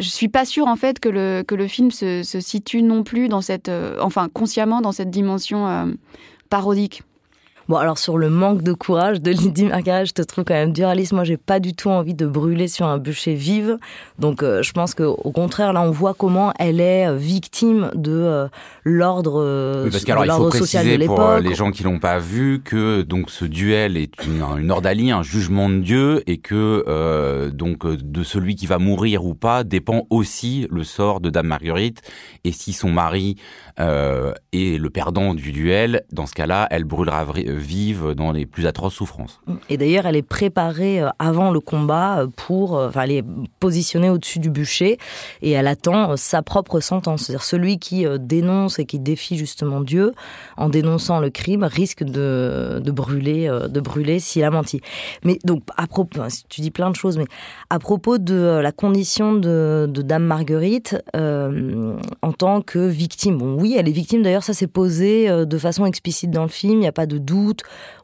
je 0.00 0.08
suis 0.08 0.28
pas 0.28 0.44
sûre 0.44 0.66
en 0.66 0.76
fait 0.76 1.00
que 1.00 1.08
le, 1.08 1.44
que 1.46 1.54
le 1.54 1.66
film 1.66 1.90
se, 1.90 2.22
situe 2.22 2.82
non 2.82 3.02
plus 3.02 3.28
dans 3.28 3.42
cette, 3.42 3.68
euh, 3.68 3.98
enfin 4.00 4.28
consciemment 4.32 4.80
dans 4.80 4.92
cette 4.92 5.10
dimension 5.10 5.68
euh, 5.68 5.86
parodique. 6.48 7.02
Bon, 7.68 7.76
alors 7.76 7.98
sur 7.98 8.18
le 8.18 8.28
manque 8.28 8.62
de 8.62 8.72
courage 8.72 9.20
de 9.20 9.30
Lydie 9.30 9.66
Margaret, 9.66 10.04
je 10.04 10.12
te 10.12 10.22
trouve 10.22 10.44
quand 10.44 10.54
même 10.54 10.72
dur, 10.72 10.88
Alice. 10.88 11.12
Moi, 11.12 11.22
j'ai 11.22 11.36
pas 11.36 11.60
du 11.60 11.74
tout 11.74 11.90
envie 11.90 12.14
de 12.14 12.26
brûler 12.26 12.66
sur 12.66 12.86
un 12.86 12.98
bûcher 12.98 13.34
vive. 13.34 13.78
Donc, 14.18 14.42
euh, 14.42 14.62
je 14.62 14.72
pense 14.72 14.94
qu'au 14.94 15.30
contraire, 15.32 15.72
là, 15.72 15.82
on 15.82 15.90
voit 15.90 16.14
comment 16.14 16.52
elle 16.58 16.80
est 16.80 17.06
euh, 17.06 17.14
victime 17.14 17.90
de 17.94 18.12
euh, 18.12 18.48
l'ordre 18.84 19.84
oui, 19.84 19.90
parce 19.90 20.04
qu'alors, 20.04 20.24
il 20.24 20.30
faut 20.32 20.48
préciser 20.48 20.98
pour 21.06 21.36
les 21.40 21.54
gens 21.54 21.70
qui 21.70 21.84
l'ont 21.84 22.00
pas 22.00 22.18
vu 22.18 22.60
que 22.64 23.02
donc 23.02 23.30
ce 23.30 23.44
duel 23.44 23.96
est 23.96 24.12
une, 24.26 24.42
une 24.60 24.70
ordalie, 24.70 25.12
un 25.12 25.22
jugement 25.22 25.68
de 25.68 25.78
Dieu, 25.78 26.22
et 26.26 26.38
que 26.38 27.50
donc 27.50 27.86
de 27.86 28.22
celui 28.22 28.56
qui 28.56 28.66
va 28.66 28.78
mourir 28.78 29.24
ou 29.24 29.34
pas 29.34 29.64
dépend 29.64 30.06
aussi 30.10 30.66
le 30.70 30.84
sort 30.84 31.20
de 31.20 31.30
Dame 31.30 31.46
Marguerite. 31.46 32.02
Et 32.44 32.52
si 32.52 32.72
son 32.72 32.90
mari 32.90 33.36
est 33.78 34.78
le 34.78 34.90
perdant 34.90 35.34
du 35.34 35.52
duel, 35.52 36.02
dans 36.12 36.26
ce 36.26 36.34
cas-là, 36.34 36.66
elle 36.70 36.84
brûlera 36.84 37.24
vivent 37.52 38.14
dans 38.14 38.32
les 38.32 38.46
plus 38.46 38.66
atroces 38.66 38.94
souffrances. 38.94 39.40
Et 39.68 39.76
d'ailleurs, 39.76 40.06
elle 40.06 40.16
est 40.16 40.22
préparée 40.22 41.02
euh, 41.02 41.08
avant 41.18 41.50
le 41.50 41.60
combat 41.60 42.20
euh, 42.20 42.26
pour, 42.26 42.76
euh, 42.76 42.88
enfin, 42.88 43.02
elle 43.02 43.12
est 43.12 43.24
positionnée 43.60 44.10
au-dessus 44.10 44.38
du 44.38 44.50
bûcher 44.50 44.98
et 45.42 45.52
elle 45.52 45.66
attend 45.66 46.16
sa 46.16 46.42
propre 46.42 46.80
sentence. 46.80 47.24
C'est-à-dire 47.24 47.44
celui 47.44 47.78
qui 47.78 48.04
dénonce 48.18 48.78
et 48.78 48.84
qui 48.84 48.98
défie 48.98 49.36
justement 49.36 49.80
Dieu 49.80 50.12
en 50.56 50.68
dénonçant 50.68 51.20
le 51.20 51.30
crime 51.30 51.64
risque 51.64 52.02
de, 52.02 52.82
brûler, 52.86 53.48
de 53.68 53.80
brûler 53.80 54.18
s'il 54.18 54.44
a 54.44 54.50
menti. 54.50 54.80
Mais 55.24 55.38
donc, 55.44 55.62
tu 56.48 56.60
dis 56.60 56.70
plein 56.70 56.90
de 56.90 56.96
choses, 56.96 57.18
mais 57.18 57.26
à 57.70 57.78
propos 57.78 58.18
de 58.18 58.60
la 58.62 58.72
condition 58.72 59.34
de, 59.34 59.88
de 59.88 60.02
Dame 60.02 60.24
Marguerite 60.24 60.96
en 61.14 62.32
tant 62.32 62.62
que 62.62 62.78
victime, 62.78 63.38
bon, 63.38 63.60
oui, 63.60 63.76
elle 63.78 63.88
est 63.88 63.92
victime. 63.92 64.22
D'ailleurs, 64.22 64.44
ça 64.44 64.54
s'est 64.54 64.66
posé 64.66 65.28
de 65.28 65.58
façon 65.58 65.86
explicite 65.86 66.30
dans 66.30 66.42
le 66.42 66.48
film. 66.48 66.74
Il 66.74 66.80
n'y 66.80 66.86
a 66.86 66.92
pas 66.92 67.06
de 67.06 67.18
doute 67.18 67.41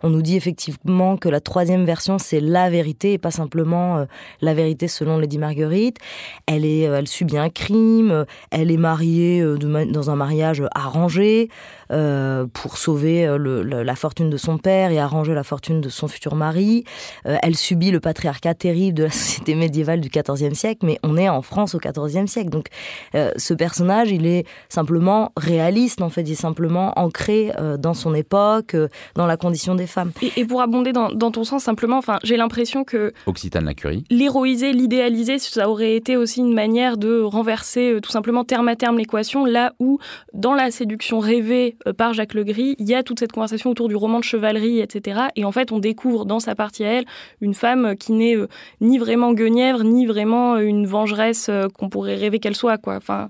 on 0.03 0.11
nous 0.11 0.23
dit 0.23 0.37
effectivement 0.37 1.17
que 1.17 1.29
la 1.29 1.41
troisième 1.41 1.85
version, 1.85 2.19
c'est 2.19 2.41
la 2.41 2.71
vérité 2.71 3.15
et 3.15 3.19
pas 3.19 3.31
simplement 3.31 3.99
euh, 3.99 4.05
la 4.41 4.55
vérité 4.55 4.89
selon 4.89 5.19
Lady 5.19 5.39
Marguerite. 5.39 5.99
Elle, 6.47 6.65
est, 6.65 6.87
euh, 6.87 6.99
elle 6.99 7.09
subit 7.09 7.39
un 7.39 7.51
crime, 7.51 8.25
elle 8.51 8.71
est 8.71 8.77
mariée 8.77 9.41
euh, 9.41 9.57
dans 9.59 10.11
un 10.11 10.17
mariage 10.17 10.63
arrangé. 10.75 11.49
Euh, 11.91 12.45
pour 12.53 12.77
sauver 12.77 13.27
euh, 13.27 13.39
la 13.83 13.97
fortune 13.97 14.29
de 14.29 14.37
son 14.37 14.59
père 14.59 14.91
et 14.91 14.99
arranger 14.99 15.33
la 15.33 15.43
fortune 15.43 15.81
de 15.81 15.89
son 15.89 16.07
futur 16.07 16.35
mari. 16.35 16.85
Euh, 17.25 17.39
elle 17.43 17.57
subit 17.57 17.91
le 17.91 17.99
patriarcat 17.99 18.53
terrible 18.53 18.99
de 18.99 19.05
la 19.05 19.11
société 19.19 19.55
médiévale 19.55 20.03
du 20.03 20.11
XIVe 20.11 20.53
siècle, 20.53 20.85
mais 20.85 20.99
on 21.03 21.17
est 21.17 21.31
en 21.31 21.41
France 21.41 21.75
au 21.75 21.79
XIVe 21.79 22.27
siècle. 22.27 22.51
Donc 22.51 22.67
ce 23.15 23.55
personnage, 23.55 24.11
il 24.11 24.27
est 24.27 24.47
simplement 24.69 25.33
réaliste, 25.37 26.03
en 26.03 26.11
fait, 26.11 26.23
il 26.23 26.33
est 26.33 26.35
simplement 26.35 26.93
ancré 26.97 27.53
dans 27.79 27.95
son 27.95 28.15
époque, 28.15 28.77
dans 29.15 29.27
la 29.29 29.37
condition 29.37 29.75
des 29.75 29.87
femmes. 29.87 30.13
Et, 30.37 30.45
pour 30.45 30.63
abonder 30.63 30.93
dans, 30.93 31.11
ton 31.31 31.45
sens, 31.45 31.65
simplement, 31.65 31.99
enfin, 31.99 32.19
j'ai 32.25 32.37
l'impression 32.37 32.85
que 32.85 33.13
Occitane 33.27 33.65
Lacurie, 33.65 34.05
l'héroïser, 34.11 34.73
l'idéaliser, 34.73 35.39
ça 35.39 35.69
aurait 35.69 35.95
été 35.95 36.17
aussi 36.17 36.41
une 36.41 36.55
manière 36.55 36.97
de 36.97 37.21
renverser 37.21 37.93
euh, 37.93 38.01
tout 38.01 38.11
simplement 38.11 38.45
terme 38.45 38.69
à 38.69 38.77
terme 38.77 38.99
l'équation, 38.99 39.45
là 39.45 39.75
où 39.79 39.99
dans 40.33 40.55
la 40.55 40.71
séduction 40.71 41.19
rêvée 41.19 41.77
euh, 41.87 41.93
par 41.93 42.15
Jacques 42.15 42.35
Legris, 42.35 42.75
il 42.79 42.89
y 42.89 42.95
a 42.95 43.03
toute 43.03 43.19
cette 43.19 43.33
conversation 43.33 43.71
autour 43.71 43.89
du 43.89 43.97
roman 43.97 44.19
de 44.19 44.25
chevalerie, 44.25 44.81
etc. 44.81 45.21
Et 45.37 45.45
en 45.45 45.53
fait, 45.53 45.73
on 45.73 45.79
découvre 45.79 46.25
dans 46.25 46.41
sa 46.41 46.55
partie 46.55 46.85
à 46.85 46.89
elle 46.89 47.05
une 47.41 47.55
femme 47.55 47.95
qui 47.97 48.13
n'est 48.13 48.37
ni 48.81 48.99
vraiment 48.99 49.33
guenièvre, 49.33 49.85
ni 49.85 50.07
vraiment 50.07 50.59
une 50.59 50.87
vengeresse 50.87 51.51
qu'on 51.75 51.89
pourrait 51.89 52.17
rêver 52.17 52.39
qu'elle 52.39 52.57
soit, 52.57 52.79
quoi. 52.79 52.97
Enfin. 52.97 53.29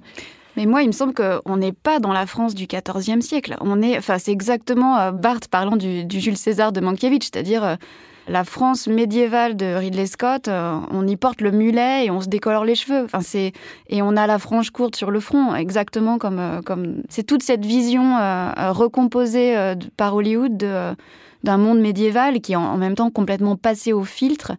Mais 0.58 0.66
moi, 0.66 0.82
il 0.82 0.88
me 0.88 0.92
semble 0.92 1.14
qu'on 1.14 1.56
n'est 1.56 1.72
pas 1.72 2.00
dans 2.00 2.12
la 2.12 2.26
France 2.26 2.56
du 2.56 2.66
XIVe 2.66 3.20
siècle. 3.20 3.56
On 3.60 3.80
est, 3.80 3.96
enfin, 3.96 4.18
c'est 4.18 4.32
exactement 4.32 4.98
euh, 4.98 5.12
Barthes 5.12 5.46
parlant 5.46 5.76
du, 5.76 6.04
Jules 6.10 6.36
César 6.36 6.72
de 6.72 6.80
Mankiewicz, 6.80 7.30
c'est-à-dire 7.32 7.62
euh, 7.62 7.76
la 8.26 8.42
France 8.42 8.88
médiévale 8.88 9.54
de 9.54 9.66
Ridley 9.66 10.06
Scott. 10.06 10.48
Euh, 10.48 10.80
on 10.90 11.06
y 11.06 11.14
porte 11.14 11.42
le 11.42 11.52
mulet 11.52 12.06
et 12.06 12.10
on 12.10 12.20
se 12.20 12.26
décolore 12.26 12.64
les 12.64 12.74
cheveux. 12.74 13.04
Enfin, 13.04 13.20
c'est 13.20 13.52
et 13.88 14.02
on 14.02 14.16
a 14.16 14.26
la 14.26 14.40
frange 14.40 14.70
courte 14.70 14.96
sur 14.96 15.12
le 15.12 15.20
front, 15.20 15.54
exactement 15.54 16.18
comme 16.18 16.60
comme. 16.66 17.02
C'est 17.08 17.22
toute 17.22 17.44
cette 17.44 17.64
vision 17.64 18.16
recomposée 18.72 19.54
par 19.96 20.16
Hollywood 20.16 20.56
d'un 20.58 21.56
monde 21.56 21.78
médiéval 21.78 22.40
qui 22.40 22.54
est 22.54 22.56
en 22.56 22.76
même 22.76 22.96
temps 22.96 23.10
complètement 23.10 23.54
passé 23.54 23.92
au 23.92 24.02
filtre 24.02 24.54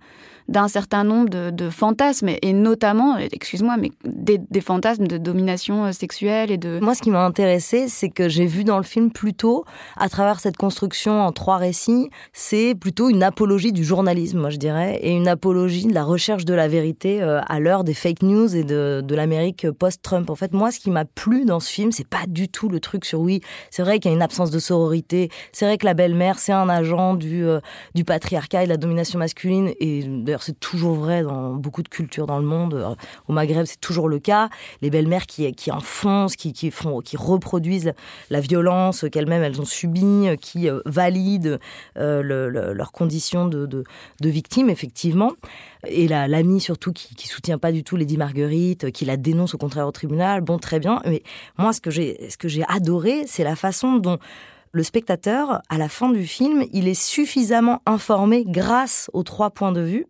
d'un 0.50 0.68
certain 0.68 1.04
nombre 1.04 1.30
de, 1.30 1.70
fantasmes, 1.70 2.30
et 2.42 2.54
notamment, 2.54 3.18
excuse-moi, 3.18 3.78
mais 3.78 3.92
des, 4.04 4.62
fantasmes 4.62 5.08
de 5.08 5.18
domination 5.18 5.86
euh, 5.86 5.92
sexuelle 5.92 6.52
et 6.52 6.58
de... 6.58 6.80
Moi, 6.82 6.96
ce 6.96 7.02
qui 7.02 7.12
m'a 7.12 7.24
intéressé, 7.24 7.88
c'est 7.88 8.10
que 8.10 8.28
j'ai 8.28 8.48
vu 8.48 8.64
dans 8.64 8.78
le 8.78 8.84
film 8.84 9.12
plutôt, 9.12 9.64
à 9.96 10.10
travers 10.10 10.40
cette 10.40 10.58
construction 10.58 11.22
en 11.22 11.32
trois 11.32 11.58
récits, 11.58 12.10
c'est 12.34 12.74
plutôt 12.74 13.10
une 13.10 13.22
apologie 13.22 13.72
du 13.72 13.84
journalisme, 13.84 14.40
moi 14.40 14.50
je 14.50 14.58
dirais, 14.58 15.00
et 15.04 15.12
une 15.12 15.28
apologie 15.28 15.86
de 15.86 15.94
la 15.94 16.04
recherche 16.04 16.46
de 16.46 16.54
la 16.56 16.68
vérité 16.68 17.22
euh, 17.22 17.42
à 17.48 17.60
l'heure 17.60 17.84
des 17.84 17.94
fake 17.94 18.24
news 18.24 18.56
et 18.56 18.64
de, 18.64 19.04
l'Amérique 19.10 19.70
post-Trump. 19.70 20.30
En 20.30 20.36
fait, 20.36 20.54
moi, 20.54 20.72
ce 20.72 20.80
qui 20.80 20.90
m'a 20.90 21.06
plu 21.06 21.46
dans 21.46 21.60
ce 21.60 21.70
film, 21.70 21.92
c'est 21.92 22.08
pas 22.08 22.26
du 22.28 22.48
tout 22.48 22.70
le 22.70 22.80
truc 22.80 23.06
sur 23.06 23.20
oui, 23.20 23.42
c'est 23.70 23.84
vrai 23.84 24.00
qu'il 24.00 24.10
y 24.10 24.14
a 24.14 24.16
une 24.16 24.24
absence 24.24 24.50
de 24.50 24.60
sororité, 24.60 25.30
c'est 25.52 25.66
vrai 25.66 25.78
que 25.78 25.86
la 25.86 25.94
belle-mère, 25.94 26.40
c'est 26.40 26.54
un 26.54 26.70
agent 26.70 27.14
du, 27.14 27.46
euh, 27.46 27.60
patriarcat 28.08 28.64
et 28.64 28.66
de 28.66 28.70
la 28.70 28.78
domination 28.78 29.20
masculine, 29.20 29.72
et 29.80 30.02
c'est 30.44 30.60
toujours 30.60 30.96
vrai 30.96 31.24
dans 31.24 31.54
beaucoup 31.54 31.84
de 31.84 31.90
cultures 31.90 32.28
dans 32.28 32.40
le 32.40 32.46
monde. 32.46 32.74
Euh, 32.74 32.96
au 33.28 33.34
Maghreb, 33.34 33.66
c'est 33.66 33.80
toujours 33.80 34.10
le 34.10 34.20
cas. 34.20 34.50
Les 34.82 34.90
belles-mères 34.90 35.26
qui, 35.26 35.72
enfoncent, 35.72 36.36
qui, 36.36 36.72
font, 36.72 37.02
qui 37.02 37.18
reproduisent 37.18 37.94
la 38.30 38.40
violence 38.40 39.06
qu'elles-mêmes 39.12 39.44
elles 39.44 39.62
ont 39.62 39.66
subie, 39.66 40.28
euh, 40.28 40.36
qui 40.36 40.70
euh, 40.70 40.82
valident 40.86 41.60
leurs 41.96 42.92
conditions 42.92 43.48
de, 43.48 43.66
de, 43.66 43.84
de, 44.22 44.30
victimes, 44.30 44.70
effectivement. 44.70 45.34
Et 45.88 46.08
l'ami 46.08 46.60
surtout 46.60 46.92
qui, 46.92 47.16
qui 47.16 47.28
soutient 47.28 47.58
pas 47.58 47.72
du 47.72 47.84
tout 47.84 47.96
Lady 47.96 48.18
Marguerite, 48.18 48.92
qui 48.92 49.06
la 49.06 49.18
dénonce 49.18 49.54
au 49.56 49.58
contraire 49.58 49.88
au 49.88 49.92
tribunal. 49.92 50.42
Bon, 50.42 50.58
très 50.58 50.80
bien. 50.80 51.02
Mais 51.06 51.24
moi, 51.58 51.74
ce 51.74 51.80
que 51.82 51.90
j'ai 51.90 52.64
adoré, 52.68 53.24
c'est 53.28 53.44
la 53.44 53.56
façon 53.56 53.98
dont 53.98 54.20
le 54.72 54.84
spectateur, 54.84 55.62
à 55.70 55.78
la 55.78 55.90
fin 55.90 56.10
du 56.10 56.26
film, 56.26 56.64
il 56.72 56.88
est 56.88 57.00
suffisamment 57.00 57.82
informé 57.86 58.44
grâce 58.46 59.10
aux 59.14 59.24
trois 59.24 59.50
points 59.50 59.72
de 59.72 59.82
vue 59.82 60.06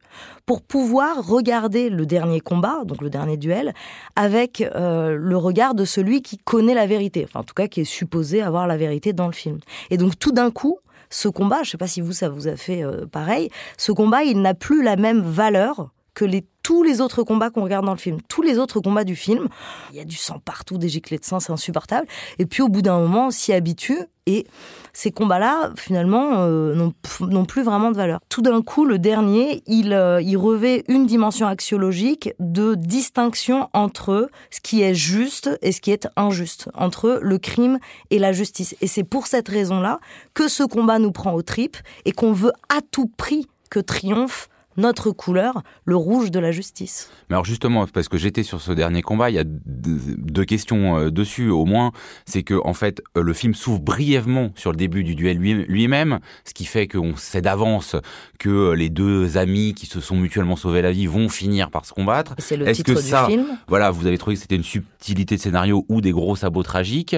pour 0.46 0.62
pouvoir 0.62 1.26
regarder 1.26 1.90
le 1.90 2.06
dernier 2.06 2.42
combat, 2.42 2.84
donc 2.86 3.02
le 3.02 3.10
dernier 3.10 3.38
duel, 3.38 3.74
avec 4.16 4.62
euh, 4.62 5.16
le 5.16 5.38
regard 5.38 5.76
de 5.76 5.86
celui 5.86 6.22
qui 6.22 6.38
connaît 6.38 6.74
la 6.74 6.88
vérité, 6.88 7.26
enfin 7.26 7.42
en 7.42 7.44
tout 7.44 7.54
cas 7.54 7.68
qui 7.68 7.82
est 7.82 7.86
supposé 7.86 8.42
avoir 8.42 8.68
la 8.68 8.76
vérité 8.76 9.14
dans 9.14 9.28
le 9.28 9.34
film. 9.34 9.60
Et 9.90 9.98
donc 9.98 10.20
tout 10.20 10.32
d'un 10.32 10.52
coup, 10.52 10.80
ce 11.10 11.28
combat, 11.28 11.58
je 11.58 11.70
ne 11.70 11.72
sais 11.72 11.78
pas 11.78 11.88
si 11.88 12.02
vous 12.02 12.12
ça 12.12 12.30
vous 12.30 12.48
a 12.48 12.56
fait 12.56 12.84
euh, 12.84 13.06
pareil, 13.06 13.50
ce 13.78 13.92
combat 13.92 14.24
il 14.24 14.42
n'a 14.42 14.54
plus 14.54 14.84
la 14.84 14.96
même 14.96 15.22
valeur 15.22 15.90
que 16.20 16.42
tous 16.64 16.84
les 16.84 17.00
autres 17.00 17.24
combats 17.24 17.50
qu'on 17.50 17.64
regarde 17.64 17.86
dans 17.86 17.94
le 17.94 17.98
film. 17.98 18.18
Tous 18.28 18.42
les 18.42 18.60
autres 18.60 18.82
combats 18.82 19.06
du 19.06 19.16
film, 19.16 19.48
il 19.92 19.98
y 19.98 20.02
a 20.02 20.04
du 20.04 20.18
sang 20.18 20.40
partout, 20.44 20.78
des 20.78 20.90
giclées 20.90 21.18
de 21.18 21.24
sang, 21.24 21.40
c'est 21.40 21.54
insupportable. 21.54 22.06
Et 22.40 22.46
puis 22.46 22.62
au 22.62 22.68
bout 22.68 22.82
d'un 22.82 23.00
moment, 23.00 23.28
on 23.28 23.32
s'y 23.32 23.54
habitue 23.54 24.00
et 24.26 24.46
ces 24.92 25.12
combats-là, 25.12 25.72
finalement, 25.78 26.42
euh, 26.42 26.76
n'ont 26.76 27.46
plus 27.46 27.64
vraiment 27.64 27.90
de 27.90 27.96
valeur. 27.96 28.20
Tout 28.28 28.42
d'un 28.42 28.62
coup, 28.62 28.86
le 28.86 29.00
dernier, 29.00 29.64
il, 29.66 29.94
euh, 29.94 30.22
il 30.22 30.36
revêt 30.36 30.84
une 30.90 31.06
dimension 31.06 31.48
axiologique 31.48 32.32
de 32.40 32.76
distinction 32.76 33.70
entre 33.74 34.30
ce 34.52 34.60
qui 34.60 34.82
est 34.82 34.94
juste 34.94 35.50
et 35.62 35.72
ce 35.72 35.80
qui 35.80 35.92
est 35.92 36.08
injuste, 36.18 36.70
entre 36.76 37.20
le 37.22 37.38
crime 37.38 37.80
et 38.12 38.20
la 38.20 38.34
justice. 38.34 38.76
Et 38.82 38.88
c'est 38.88 39.06
pour 39.06 39.26
cette 39.26 39.48
raison-là 39.48 40.00
que 40.34 40.50
ce 40.50 40.64
combat 40.64 41.00
nous 41.00 41.14
prend 41.14 41.34
aux 41.34 41.44
tripes 41.44 41.78
et 42.04 42.12
qu'on 42.12 42.34
veut 42.34 42.54
à 42.68 42.82
tout 42.92 43.08
prix 43.08 43.48
que 43.70 43.80
triomphe 43.80 44.50
notre 44.80 45.12
couleur, 45.12 45.62
le 45.86 45.96
rouge 45.96 46.32
de 46.32 46.40
la 46.40 46.52
justice. 46.52 47.12
Mais 47.30 47.36
alors 47.36 47.46
justement, 47.46 47.86
parce 47.86 48.08
que 48.08 48.18
j'étais 48.18 48.44
sur 48.44 48.62
ce 48.62 48.72
dernier 48.72 49.02
combat, 49.02 49.30
il 49.30 49.36
y 49.36 49.40
a 49.40 49.44
deux 49.46 50.46
questions 50.46 50.98
euh, 50.98 51.12
dessus 51.12 51.50
au 51.50 51.66
moins. 51.66 51.92
C'est 52.26 52.44
que 52.44 52.60
en 52.64 52.74
fait, 52.74 53.02
euh, 53.18 53.22
le 53.22 53.34
film 53.34 53.54
s'ouvre 53.54 53.80
brièvement 53.80 54.52
sur 54.56 54.72
le 54.72 54.78
début 54.78 55.04
du 55.04 55.16
duel 55.16 55.38
lui-même, 55.38 56.20
ce 56.46 56.54
qui 56.54 56.66
fait 56.66 56.88
qu'on 56.88 57.16
sait 57.16 57.42
d'avance 57.42 57.96
que 58.40 58.50
euh, 58.50 58.74
les 58.74 58.90
deux 58.90 59.38
amis 59.38 59.74
qui 59.74 59.86
se 59.86 60.00
sont 60.00 60.16
mutuellement 60.16 60.56
sauvés 60.56 60.82
la 60.82 60.92
vie 60.92 61.08
vont 61.08 61.30
finir 61.30 61.70
par 61.70 61.86
se 61.86 61.94
combattre. 61.94 62.36
C'est 62.38 62.58
le 62.58 62.72
titre 62.72 62.94
que 62.94 63.00
ça, 63.00 63.26
du 63.26 63.34
film. 63.34 63.46
Voilà, 63.68 63.92
vous 63.92 64.08
avez 64.08 64.18
trouvé 64.18 64.36
que 64.36 64.42
c'était 64.42 64.56
une 64.56 64.64
subtilité 64.64 65.36
de 65.36 65.42
scénario 65.42 65.86
ou 65.90 66.02
des 66.02 66.12
gros 66.12 66.36
sabots 66.36 66.64
tragiques. 66.64 67.16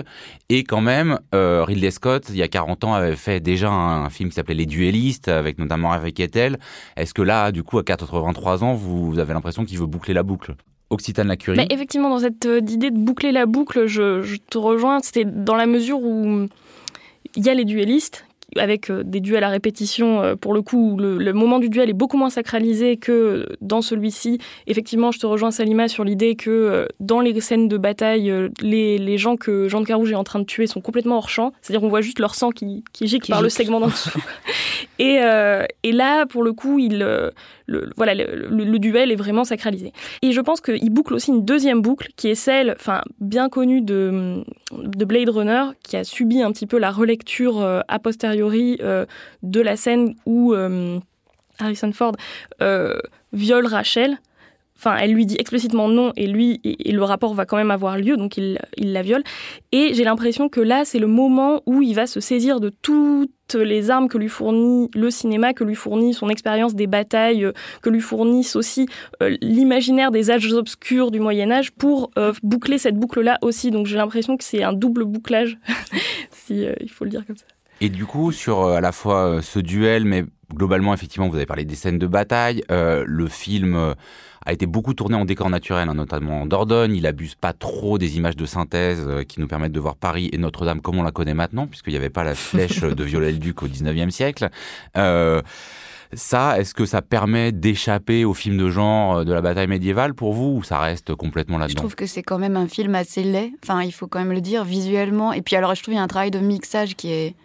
Et 0.50 0.64
quand 0.64 0.82
même, 0.82 1.20
Ridley 1.34 1.92
Scott, 1.92 2.26
il 2.30 2.36
y 2.36 2.44
a 2.44 2.48
40 2.48 2.84
ans, 2.84 2.94
avait 2.94 3.16
fait 3.16 3.40
déjà 3.40 3.70
un, 3.70 4.10
film 4.10 4.30
qui 4.30 4.36
s'appelait 4.36 4.56
Les 4.56 4.66
Duellistes, 4.66 5.28
avec 5.28 5.58
notamment 5.58 5.92
avec 5.92 6.16
Kettel. 6.16 6.58
Est-ce 6.98 7.14
que 7.14 7.22
là, 7.22 7.51
du 7.52 7.64
coup, 7.64 7.78
à 7.78 7.84
83 7.84 8.64
ans, 8.64 8.74
vous, 8.74 9.20
avez 9.20 9.34
l'impression 9.34 9.66
qu'il 9.66 9.78
veut 9.78 9.86
boucler 9.86 10.14
la 10.14 10.24
boucle. 10.24 10.56
Occitane 10.90 11.28
la 11.28 11.38
curie. 11.38 11.66
Effectivement, 11.70 12.10
dans 12.10 12.20
cette 12.20 12.46
euh, 12.46 12.60
idée 12.60 12.92
de 12.92 12.98
boucler 12.98 13.32
la 13.32 13.46
boucle, 13.46 13.86
je, 13.86 14.22
je 14.22 14.36
te 14.36 14.58
rejoins. 14.58 15.00
C'était 15.02 15.24
dans 15.24 15.56
la 15.56 15.66
mesure 15.66 16.02
où 16.02 16.48
il 17.36 17.46
y 17.46 17.50
a 17.50 17.54
les 17.54 17.64
duellistes 17.64 18.26
avec 18.58 18.90
euh, 18.90 19.04
des 19.04 19.20
duels 19.20 19.44
à 19.44 19.50
répétition, 19.50 20.22
euh, 20.22 20.36
pour 20.36 20.54
le 20.54 20.62
coup, 20.62 20.98
le, 20.98 21.32
moment 21.34 21.60
du 21.60 21.70
duel 21.70 21.90
est 21.90 21.94
beaucoup 21.94 22.18
moins 22.18 22.30
sacralisé 22.30 22.98
que 22.98 23.48
dans 23.62 23.82
celui-ci. 23.82 24.40
Effectivement, 24.68 25.12
je 25.12 25.20
te 25.20 25.26
rejoins, 25.26 25.52
Salima, 25.52 25.88
sur 25.88 26.04
l'idée 26.04 26.36
que 26.36 26.50
euh, 26.50 26.86
dans 27.00 27.22
les 27.22 27.40
scènes 27.40 27.68
de 27.68 27.78
bataille, 27.78 28.34
les, 28.62 29.18
gens 29.18 29.36
que 29.36 29.68
Jean 29.68 29.82
de 29.82 29.86
Carouge 29.86 30.12
est 30.12 30.16
en 30.16 30.24
train 30.24 30.40
de 30.40 30.46
tuer 30.46 30.68
sont 30.68 30.82
complètement 30.82 31.18
hors 31.18 31.30
champ. 31.30 31.54
C'est-à-dire 31.62 31.82
qu'on 31.82 31.90
voit 31.90 32.02
juste 32.02 32.20
leur 32.20 32.36
sang 32.36 32.52
qui, 32.52 32.84
qui 32.92 33.08
gicle 33.08 33.30
par 33.30 33.42
le 33.42 33.50
segment 33.50 33.80
d'en 33.80 33.88
dessous. 33.88 34.20
et, 35.00 35.20
et, 35.84 35.92
là, 35.92 36.26
pour 36.26 36.44
le 36.44 36.54
coup, 36.54 36.80
il, 36.80 37.06
le, 37.72 37.90
voilà, 37.96 38.14
le, 38.14 38.80
duel 38.80 39.12
est 39.12 39.16
vraiment 39.16 39.44
sacralisé. 39.44 39.94
Et 40.22 40.32
je 40.32 40.42
pense 40.42 40.62
qu'il 40.62 40.90
boucle 40.90 41.14
aussi 41.14 41.32
une 41.32 41.46
deuxième 41.46 41.82
boucle 41.82 42.10
qui 42.16 42.30
est 42.30 42.36
celle, 42.36 42.76
enfin, 42.78 43.02
bien 43.20 43.50
connue 43.50 43.82
de, 43.82 44.44
de 44.72 45.06
Blade 45.06 45.30
Runner, 45.30 45.64
qui 45.84 45.98
a 45.98 46.04
subi 46.04 46.42
un 46.42 46.52
petit 46.52 46.68
peu 46.68 46.78
la 46.78 46.92
relecture 46.92 47.62
a 47.88 48.00
posteriori 48.00 48.78
euh, 48.82 49.06
de 49.44 49.62
la 49.62 49.76
scène 49.76 50.16
où 50.26 50.54
euh, 50.54 51.00
Harrison 51.60 51.92
Ford 51.92 52.16
euh, 52.62 52.98
viole 53.34 53.68
Rachel. 53.68 54.20
Enfin, 54.82 54.98
elle 54.98 55.14
lui 55.14 55.28
dit 55.28 55.36
explicitement 55.38 55.88
non 55.88 56.12
et 56.16 56.26
lui 56.26 56.60
et, 56.64 56.92
le 56.92 57.04
rapport 57.04 57.36
va 57.36 57.46
quand 57.46 57.58
même 57.58 57.70
avoir 57.70 58.00
lieu, 58.00 58.18
donc 58.18 58.38
il, 58.38 58.58
la 58.78 59.02
viole. 59.04 59.22
Et 59.72 59.94
j'ai 59.94 60.04
l'impression 60.04 60.50
que 60.50 60.60
là, 60.60 60.86
c'est 60.86 60.98
le 60.98 61.06
moment 61.06 61.62
où 61.68 61.84
il 61.84 61.94
va 61.94 62.08
se 62.08 62.20
saisir 62.20 62.60
de 62.60 62.72
toutes 62.82 63.30
les 63.54 63.92
armes 63.92 64.08
que 64.08 64.18
lui 64.18 64.28
fournit 64.28 64.90
le 64.96 65.12
cinéma, 65.12 65.54
que 65.54 65.64
lui 65.64 65.76
fournit 65.76 66.16
son 66.16 66.30
expérience 66.30 66.74
des 66.74 66.88
batailles, 66.88 67.48
que 67.84 67.90
lui 67.92 68.00
fournissent 68.00 68.56
aussi 68.56 68.88
l'imaginaire 69.42 70.10
des 70.10 70.32
âges 70.32 70.52
obscurs 70.52 71.12
du 71.12 71.20
Moyen 71.20 71.52
Âge 71.52 71.72
pour 71.72 72.12
boucler 72.42 72.80
cette 72.80 72.96
boucle-là 72.96 73.38
aussi. 73.44 73.70
Donc 73.70 73.86
j'ai 73.86 73.98
l'impression 73.98 74.36
que 74.36 74.44
c'est 74.44 74.64
un 74.64 74.74
double 74.74 75.06
bouclage, 75.06 75.60
si 76.32 76.66
il 76.80 76.90
faut 76.90 77.04
le 77.04 77.12
dire 77.12 77.26
comme 77.28 77.38
ça. 77.38 77.46
Et 77.82 77.90
du 77.90 78.06
coup, 78.06 78.32
sur 78.32 78.62
euh, 78.62 78.76
à 78.76 78.82
la 78.82 78.92
fois 78.92 79.26
euh, 79.26 79.42
ce 79.42 79.60
duel, 79.60 80.06
mais 80.06 80.24
globalement, 80.54 80.94
effectivement, 80.94 81.28
vous 81.28 81.36
avez 81.36 81.46
parlé 81.46 81.66
des 81.66 81.76
scènes 81.76 82.00
de 82.00 82.08
bataille. 82.08 82.64
Euh, 82.72 83.04
le 83.08 83.28
film 83.28 83.96
a 84.46 84.54
été 84.54 84.66
beaucoup 84.66 84.94
tourné 84.94 85.16
en 85.16 85.26
décor 85.26 85.50
naturel, 85.50 85.90
hein, 85.90 85.94
notamment 85.94 86.42
en 86.42 86.46
Dordogne. 86.46 86.96
Il 86.96 87.06
abuse 87.06 87.36
pas 87.36 87.54
trop 87.54 87.98
des 87.98 88.18
images 88.18 88.36
de 88.36 88.46
synthèse 88.46 89.08
qui 89.28 89.40
nous 89.40 89.48
permettent 89.48 89.72
de 89.72 89.80
voir 89.80 89.96
Paris 89.96 90.30
et 90.34 90.38
Notre-Dame 90.38 90.82
comme 90.82 90.98
on 90.98 91.04
la 91.04 91.12
connaît 91.12 91.34
maintenant, 91.34 91.68
puisqu'il 91.68 91.92
n'y 91.92 91.98
avait 91.98 92.10
pas 92.10 92.24
la 92.24 92.36
flèche 92.36 92.82
de 92.82 93.04
Viollet-le-Duc 93.04 93.64
au 93.64 93.68
19e 93.68 94.10
siècle. 94.10 94.50
ça, 96.14 96.60
est-ce 96.60 96.74
que 96.74 96.86
ça 96.86 97.02
permet 97.02 97.52
d'échapper 97.52 98.26
au 98.26 98.34
film 98.34 98.58
de 98.58 98.70
genre 98.70 99.24
de 99.24 99.32
la 99.32 99.42
bataille 99.42 99.68
médiévale 99.68 100.14
pour 100.14 100.34
vous 100.34 100.58
ou 100.58 100.64
ça 100.64 100.80
reste 100.80 101.16
complètement 101.16 101.58
là-dedans? 101.58 101.74
Je 101.74 101.78
trouve 101.78 101.96
que 101.96 102.06
c'est 102.06 102.24
quand 102.24 102.40
même 102.40 102.58
un 102.58 102.68
film 102.68 102.96
assez 102.96 103.24
laid. 103.24 103.54
Enfin, 103.64 103.84
il 103.84 103.92
faut 103.92 104.08
quand 104.08 104.20
même 104.20 104.34
le 104.34 104.42
dire 104.42 104.64
visuellement. 104.66 105.32
Et 105.34 105.42
puis 105.42 105.56
alors, 105.56 105.74
je 105.76 105.82
trouve 105.82 105.94
qu'il 105.94 106.00
y 106.00 106.02
a 106.02 106.04
un 106.04 106.08
travail 106.08 106.32
de 106.32 106.40
mixage 106.40 106.96
qui 106.96 107.12
est 107.12 107.36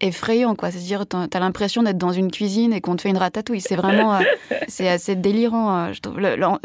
effrayant, 0.00 0.54
quoi. 0.54 0.70
C'est-à-dire, 0.70 1.06
t'as 1.06 1.40
l'impression 1.40 1.82
d'être 1.82 1.98
dans 1.98 2.12
une 2.12 2.30
cuisine 2.30 2.72
et 2.72 2.80
qu'on 2.80 2.96
te 2.96 3.02
fait 3.02 3.10
une 3.10 3.18
ratatouille. 3.18 3.60
C'est 3.60 3.76
vraiment, 3.76 4.14
euh, 4.14 4.20
c'est 4.68 4.88
assez 4.88 5.14
délirant. 5.14 5.76
Euh, 5.76 5.92
je 5.92 6.00
trouve. 6.00 6.18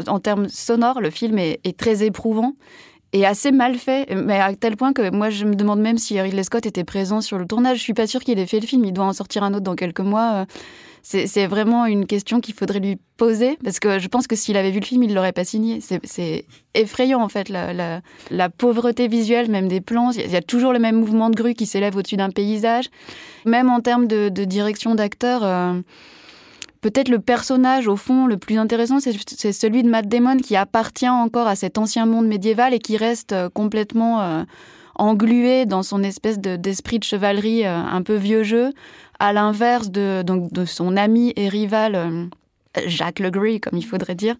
en, 0.08 0.20
termes 0.20 0.48
sonores, 0.48 1.00
le 1.00 1.10
film 1.10 1.38
est, 1.38 1.76
très 1.76 2.04
éprouvant. 2.04 2.54
est 3.12 3.24
assez 3.24 3.52
mal 3.52 3.76
fait, 3.76 4.14
mais 4.14 4.40
à 4.40 4.54
tel 4.54 4.76
point 4.76 4.92
que 4.92 5.10
moi 5.10 5.30
je 5.30 5.44
me 5.44 5.54
demande 5.54 5.80
même 5.80 5.98
si 5.98 6.20
Ridley 6.20 6.42
Scott 6.42 6.66
était 6.66 6.84
présent 6.84 7.20
sur 7.20 7.38
le 7.38 7.46
tournage. 7.46 7.78
Je 7.78 7.82
suis 7.82 7.94
pas 7.94 8.06
sûre 8.06 8.22
qu'il 8.22 8.38
ait 8.38 8.46
fait 8.46 8.60
le 8.60 8.66
film. 8.66 8.84
Il 8.84 8.92
doit 8.92 9.04
en 9.04 9.12
sortir 9.12 9.42
un 9.42 9.52
autre 9.52 9.64
dans 9.64 9.76
quelques 9.76 10.00
mois. 10.00 10.46
C'est 11.08 11.46
vraiment 11.46 11.86
une 11.86 12.04
question 12.04 12.40
qu'il 12.40 12.52
faudrait 12.52 12.80
lui 12.80 12.98
poser 13.16 13.56
parce 13.62 13.78
que 13.78 14.00
je 14.00 14.08
pense 14.08 14.26
que 14.26 14.34
s'il 14.34 14.56
avait 14.56 14.72
vu 14.72 14.80
le 14.80 14.84
film, 14.84 15.04
il 15.04 15.14
l'aurait 15.14 15.30
pas 15.30 15.44
signé. 15.44 15.78
C'est 15.80 16.44
effrayant 16.74 17.22
en 17.22 17.28
fait 17.28 17.48
la, 17.48 18.50
pauvreté 18.50 19.06
visuelle 19.06 19.48
même 19.48 19.68
des 19.68 19.80
plans. 19.80 20.10
Il 20.10 20.28
y 20.28 20.34
a 20.34 20.42
toujours 20.42 20.72
le 20.72 20.80
même 20.80 20.96
mouvement 20.96 21.30
de 21.30 21.36
grue 21.36 21.54
qui 21.54 21.64
s'élève 21.64 21.94
au-dessus 21.94 22.16
d'un 22.16 22.30
paysage. 22.30 22.90
Même 23.44 23.70
en 23.70 23.78
termes 23.78 24.08
de, 24.08 24.28
direction 24.44 24.96
d'acteur. 24.96 25.44
Euh, 25.44 25.80
peut-être 26.80 27.08
le 27.08 27.20
personnage, 27.20 27.86
au 27.86 27.96
fond, 27.96 28.26
le 28.26 28.36
plus 28.36 28.58
intéressant, 28.58 28.98
c'est 28.98 29.52
celui 29.52 29.84
de 29.84 29.88
Matt 29.88 30.08
Damon 30.08 30.38
qui 30.38 30.56
appartient 30.56 31.08
encore 31.08 31.46
à 31.46 31.54
cet 31.54 31.78
ancien 31.78 32.06
monde 32.06 32.26
médiéval 32.26 32.74
et 32.74 32.80
qui 32.80 32.96
reste 32.96 33.32
euh, 33.32 33.48
complètement 33.48 34.22
euh, 34.22 34.42
englué 34.96 35.66
dans 35.66 35.84
son 35.84 36.02
espèce 36.02 36.40
d'esprit 36.40 36.98
de, 36.98 37.04
chevalerie 37.04 37.64
un 37.64 38.02
peu 38.02 38.14
vieux 38.14 38.42
jeu, 38.42 38.72
à 39.18 39.32
l'inverse 39.32 39.90
de, 39.90 40.22
donc, 40.22 40.52
de 40.52 40.64
son 40.64 40.96
ami 40.96 41.32
et 41.36 41.48
rival 41.48 42.28
Jacques 42.86 43.20
Legree, 43.20 43.60
comme 43.60 43.78
il 43.78 43.84
faudrait 43.84 44.14
dire, 44.14 44.36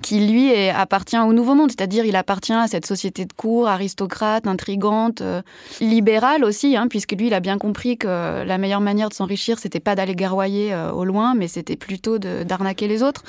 qui 0.00 0.26
lui 0.26 0.52
appartient 0.70 1.18
au 1.18 1.32
Nouveau 1.32 1.54
Monde, 1.54 1.70
c'est-à-dire 1.70 2.04
il 2.04 2.16
appartient 2.16 2.52
à 2.52 2.66
cette 2.66 2.86
société 2.86 3.24
de 3.24 3.32
cour 3.32 3.68
aristocrate, 3.68 4.46
intrigante, 4.46 5.20
euh, 5.20 5.42
libérale 5.80 6.44
aussi, 6.44 6.76
hein, 6.76 6.86
puisque 6.88 7.12
lui 7.12 7.28
il 7.28 7.34
a 7.34 7.40
bien 7.40 7.58
compris 7.58 7.98
que 7.98 8.44
la 8.44 8.58
meilleure 8.58 8.80
manière 8.80 9.08
de 9.08 9.14
s'enrichir, 9.14 9.58
c'était 9.58 9.80
pas 9.80 9.94
d'aller 9.94 10.14
garroyer 10.14 10.72
euh, 10.72 10.92
au 10.92 11.04
loin, 11.04 11.34
mais 11.34 11.48
c'était 11.48 11.76
plutôt 11.76 12.18
d'arnaquer 12.18 12.88
les 12.88 13.02
autres 13.02 13.24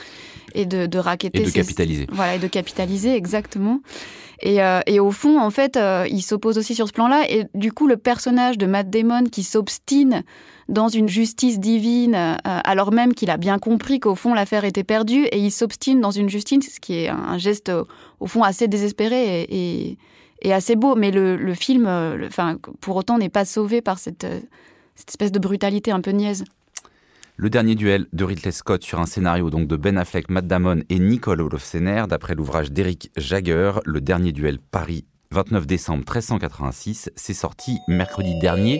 et 0.53 0.65
de, 0.65 0.85
de 0.85 0.99
raqueter. 0.99 1.41
Et 1.41 1.45
de 1.45 1.51
capitaliser. 1.51 2.07
Voilà, 2.11 2.35
et 2.35 2.39
de 2.39 2.47
capitaliser, 2.47 3.15
exactement. 3.15 3.81
Et, 4.41 4.61
euh, 4.61 4.81
et, 4.87 4.99
au 4.99 5.11
fond, 5.11 5.39
en 5.39 5.49
fait, 5.51 5.79
il 6.09 6.21
s'oppose 6.21 6.57
aussi 6.57 6.75
sur 6.75 6.87
ce 6.87 6.93
plan-là. 6.93 7.23
Et 7.29 7.45
du 7.53 7.71
coup, 7.71 7.87
le 7.87 7.95
personnage 7.95 8.57
de 8.57 8.65
Matt 8.65 8.89
Damon 8.89 9.23
qui 9.23 9.41
s'obstine 9.41 10.23
dans 10.73 10.89
une 10.89 11.07
justice 11.07 11.59
divine, 11.59 12.15
euh, 12.15 12.35
alors 12.43 12.91
même 12.91 13.13
qu'il 13.13 13.29
a 13.29 13.37
bien 13.37 13.59
compris 13.59 13.99
qu'au 13.99 14.15
fond 14.15 14.33
l'affaire 14.33 14.65
était 14.65 14.83
perdue, 14.83 15.25
et 15.25 15.39
il 15.39 15.51
s'obstine 15.51 16.01
dans 16.01 16.11
une 16.11 16.29
justice, 16.29 16.75
ce 16.75 16.79
qui 16.79 16.95
est 16.95 17.09
un 17.09 17.37
geste 17.37 17.71
au 18.19 18.27
fond 18.27 18.43
assez 18.43 18.67
désespéré 18.67 19.47
et, 19.49 19.97
assez 20.51 20.75
beau. 20.75 20.95
Mais 20.95 21.11
le, 21.11 21.53
film, 21.53 21.85
euh, 21.87 22.27
enfin, 22.27 22.57
pour 22.81 22.97
autant, 22.97 23.17
n'est 23.17 23.29
pas 23.29 23.45
sauvé 23.45 23.81
par 23.81 23.97
cette, 23.97 24.27
cette 24.95 25.09
espèce 25.09 25.31
de 25.31 25.39
brutalité 25.39 25.91
un 25.91 26.01
peu 26.01 26.11
niaise. 26.11 26.43
Le 27.35 27.49
dernier 27.49 27.73
duel 27.73 28.05
de 28.13 28.23
Ridley 28.25 28.51
Scott 28.51 28.83
sur 28.83 28.99
un 28.99 29.07
scénario 29.07 29.49
donc 29.49 29.67
de 29.67 29.75
Ben 29.75 29.97
Affleck, 29.97 30.29
Matt 30.29 30.45
Damon 30.45 30.81
et 30.89 30.99
Nicole 30.99 31.41
Olofsener, 31.41 32.03
d'après 32.07 32.35
l'ouvrage 32.35 32.71
d'Eric 32.71 33.11
Jagger, 33.17 33.73
le 33.85 34.01
dernier 34.01 34.31
duel 34.31 34.59
Paris 34.59 35.05
29 35.31 35.65
décembre 35.65 35.99
1386, 36.01 37.09
c'est 37.15 37.33
sorti 37.33 37.79
mercredi 37.87 38.37
dernier. 38.39 38.79